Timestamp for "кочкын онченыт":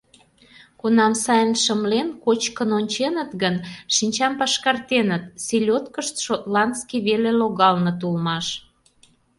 2.23-3.31